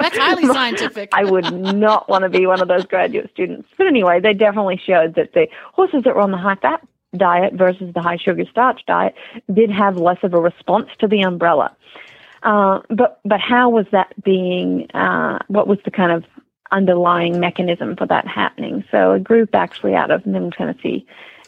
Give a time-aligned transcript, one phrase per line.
[0.00, 1.10] That's highly scientific.
[1.12, 3.68] I would not want to be one of those graduate students.
[3.76, 7.54] But anyway, they definitely showed that the horses that were on the high fat diet
[7.54, 9.14] versus the high sugar starch diet
[9.52, 11.76] did have less of a response to the umbrella.
[12.42, 14.90] Uh, but but how was that being?
[14.92, 16.24] Uh, what was the kind of
[16.70, 18.84] underlying mechanism for that happening?
[18.90, 21.06] So a group actually out of Middle Tennessee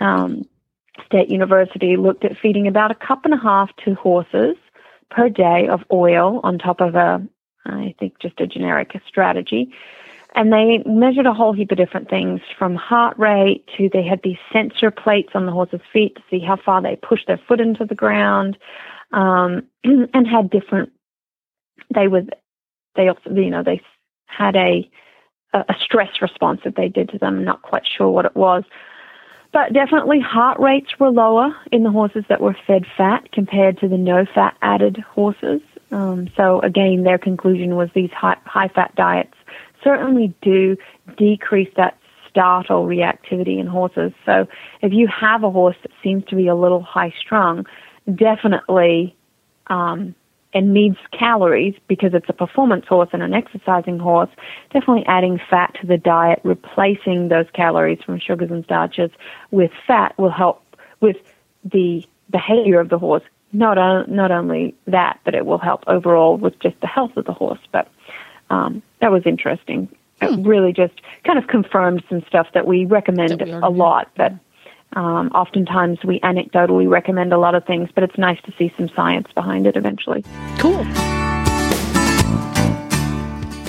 [0.00, 0.46] um,
[1.06, 4.56] State University looked at feeding about a cup and a half to horses
[5.10, 7.26] per day of oil on top of a
[7.68, 9.72] I think just a generic strategy.
[10.34, 14.20] And they measured a whole heap of different things from heart rate to they had
[14.22, 17.60] these sensor plates on the horse's feet to see how far they pushed their foot
[17.60, 18.58] into the ground,
[19.12, 20.92] um, and had different.
[21.94, 22.34] They would,
[22.94, 23.80] they also, you know, they
[24.26, 24.88] had a
[25.54, 27.38] a stress response that they did to them.
[27.38, 28.64] I'm not quite sure what it was,
[29.52, 33.88] but definitely heart rates were lower in the horses that were fed fat compared to
[33.88, 35.60] the no fat added horses.
[35.90, 39.34] Um, so again, their conclusion was these high, high fat diets
[39.82, 40.76] certainly do
[41.16, 44.12] decrease that startle reactivity in horses.
[44.26, 44.46] So
[44.82, 47.66] if you have a horse that seems to be a little high strung,
[48.14, 49.16] definitely
[49.68, 50.14] um,
[50.54, 54.30] and needs calories because it's a performance horse and an exercising horse,
[54.72, 59.10] definitely adding fat to the diet, replacing those calories from sugars and starches
[59.50, 60.62] with fat will help
[61.00, 61.16] with
[61.64, 63.22] the behavior of the horse
[63.52, 67.24] not on, not only that, but it will help overall with just the health of
[67.24, 67.60] the horse.
[67.72, 67.88] But
[68.50, 69.88] um, that was interesting.
[70.20, 70.26] Hmm.
[70.26, 74.10] It really just kind of confirmed some stuff that we recommend that we a lot.
[74.16, 74.32] But
[74.94, 78.88] um, oftentimes we anecdotally recommend a lot of things, but it's nice to see some
[78.90, 80.24] science behind it eventually.
[80.58, 80.86] Cool.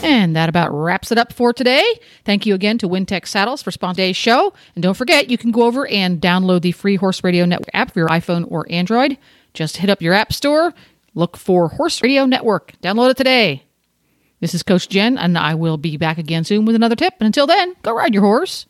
[0.01, 1.83] And that about wraps it up for today.
[2.23, 4.53] Thank you again to Wintec Saddles for sponsoring today's show.
[4.73, 7.91] And don't forget, you can go over and download the free Horse Radio Network app
[7.91, 9.17] for your iPhone or Android.
[9.53, 10.73] Just hit up your app store,
[11.15, 13.63] look for Horse Radio Network, download it today.
[14.39, 17.13] This is Coach Jen, and I will be back again soon with another tip.
[17.19, 18.65] And until then, go ride your horse.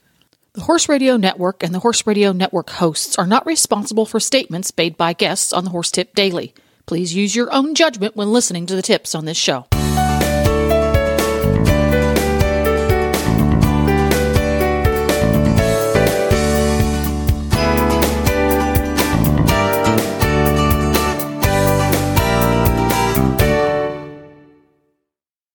[0.54, 4.76] The Horse Radio Network and the Horse Radio Network hosts are not responsible for statements
[4.76, 6.56] made by guests on the Horse Tip Daily.
[6.88, 9.68] Please use your own judgment when listening to the tips on this show.